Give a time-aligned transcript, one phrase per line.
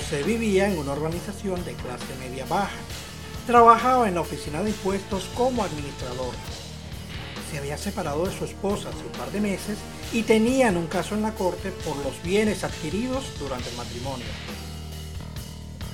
[0.00, 2.70] José vivía en una organización de clase media baja.
[3.46, 6.32] Trabajaba en la oficina de impuestos como administrador.
[7.50, 9.76] Se había separado de su esposa hace un par de meses
[10.12, 14.26] y tenían un caso en la corte por los bienes adquiridos durante el matrimonio.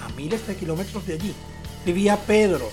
[0.04, 1.34] A miles de kilómetros de allí
[1.84, 2.70] vivía Pedro,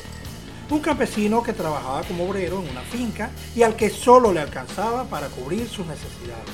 [0.69, 5.05] un campesino que trabajaba como obrero en una finca y al que solo le alcanzaba
[5.05, 6.53] para cubrir sus necesidades.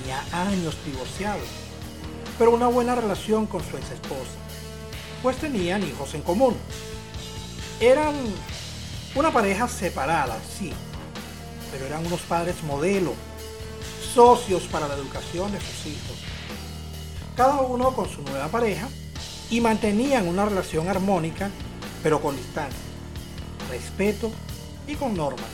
[0.00, 1.40] Tenía años divorciado
[2.38, 4.38] pero una buena relación con su ex esposa,
[5.22, 6.54] pues tenían hijos en común.
[7.80, 8.14] Eran
[9.14, 10.72] una pareja separada, sí,
[11.72, 13.12] pero eran unos padres modelo,
[14.14, 16.16] socios para la educación de sus hijos.
[17.36, 18.88] Cada uno con su nueva pareja
[19.50, 21.50] y mantenían una relación armónica,
[22.02, 22.78] pero con distancia,
[23.68, 24.30] respeto
[24.86, 25.50] y con normas.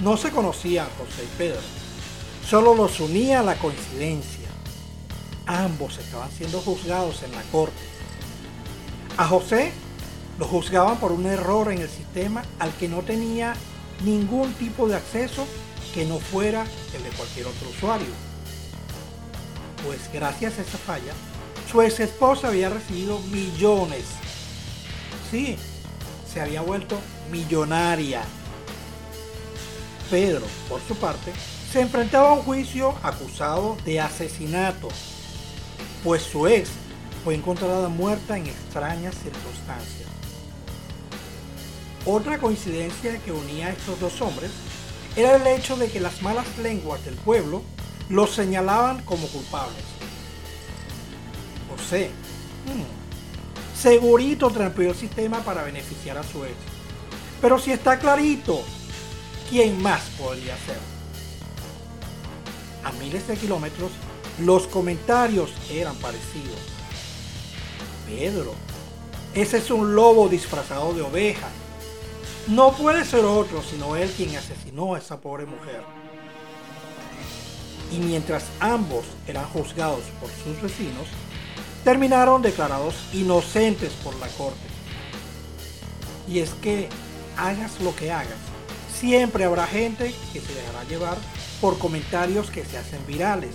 [0.00, 1.60] No se conocían José y Pedro,
[2.48, 4.43] solo los unía la coincidencia
[5.46, 7.82] ambos estaban siendo juzgados en la corte.
[9.16, 9.72] A José
[10.38, 13.54] lo juzgaban por un error en el sistema al que no tenía
[14.04, 15.46] ningún tipo de acceso
[15.94, 16.64] que no fuera
[16.94, 18.08] el de cualquier otro usuario.
[19.86, 21.12] Pues gracias a esa falla,
[21.70, 24.04] su ex esposa había recibido millones.
[25.30, 25.56] Sí,
[26.32, 26.98] se había vuelto
[27.30, 28.22] millonaria.
[30.10, 31.32] Pedro, por su parte,
[31.72, 34.88] se enfrentaba a un juicio acusado de asesinato
[36.04, 36.68] pues su ex
[37.24, 40.08] fue encontrada muerta en extrañas circunstancias.
[42.04, 44.50] Otra coincidencia que unía a estos dos hombres
[45.16, 47.62] era el hecho de que las malas lenguas del pueblo
[48.10, 49.82] los señalaban como culpables.
[51.70, 52.10] José,
[52.66, 56.54] hmm, segurito trampeó el sistema para beneficiar a su ex.
[57.40, 58.62] Pero si está clarito,
[59.48, 60.78] ¿quién más podría ser?
[62.84, 63.90] A miles de kilómetros
[64.38, 66.58] los comentarios eran parecidos.
[68.06, 68.54] Pedro,
[69.34, 71.48] ese es un lobo disfrazado de oveja.
[72.48, 75.82] No puede ser otro sino él quien asesinó a esa pobre mujer.
[77.92, 81.06] Y mientras ambos eran juzgados por sus vecinos,
[81.84, 84.58] terminaron declarados inocentes por la corte.
[86.26, 86.88] Y es que
[87.36, 88.38] hagas lo que hagas,
[88.92, 91.18] siempre habrá gente que se dejará llevar
[91.60, 93.54] por comentarios que se hacen virales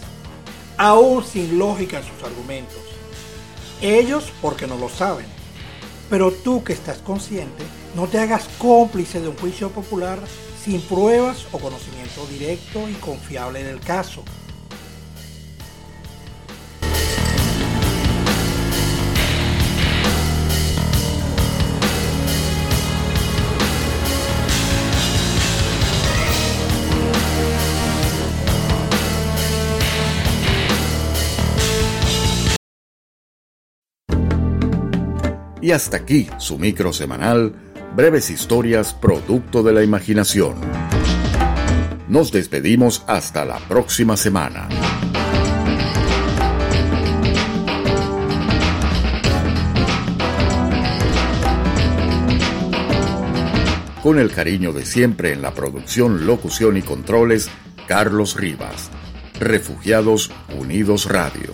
[0.80, 2.78] aún sin lógica en sus argumentos.
[3.82, 5.26] Ellos porque no lo saben.
[6.10, 7.64] Pero tú que estás consciente,
[7.96, 10.20] no te hagas cómplice de un juicio popular
[10.64, 14.24] sin pruebas o conocimiento directo y confiable del caso.
[35.62, 37.54] Y hasta aquí su micro semanal,
[37.96, 40.56] breves historias producto de la imaginación.
[42.08, 44.70] Nos despedimos hasta la próxima semana.
[54.02, 57.50] Con el cariño de siempre en la producción, locución y controles,
[57.86, 58.90] Carlos Rivas.
[59.40, 61.52] Refugiados Unidos Radio.